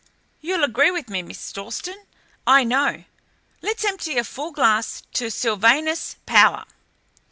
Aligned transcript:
You'll 0.41 0.63
agree 0.63 0.89
with 0.89 1.11
me, 1.11 1.21
Miss 1.21 1.51
Dalstan, 1.53 2.07
I 2.47 2.63
know. 2.63 3.03
Let's 3.61 3.85
empty 3.85 4.17
a 4.17 4.23
full 4.23 4.51
glass 4.51 5.03
to 5.13 5.29
Sylvanus 5.29 6.15
Power!" 6.25 6.65